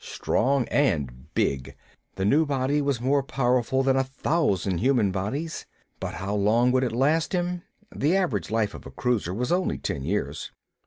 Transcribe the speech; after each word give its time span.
Strong 0.03 0.67
and 0.69 1.31
big. 1.35 1.75
The 2.15 2.25
new 2.25 2.43
body 2.43 2.81
was 2.81 2.99
more 2.99 3.21
powerful 3.21 3.83
than 3.83 3.95
a 3.95 4.03
thousand 4.03 4.79
human 4.79 5.11
bodies. 5.11 5.67
But 5.99 6.15
how 6.15 6.33
long 6.33 6.71
would 6.71 6.83
it 6.83 6.91
last 6.91 7.33
him? 7.33 7.61
The 7.95 8.15
average 8.17 8.49
life 8.49 8.73
of 8.73 8.87
a 8.87 8.89
cruiser 8.89 9.31
was 9.31 9.51
only 9.51 9.77
ten 9.77 10.01
years. 10.03 10.51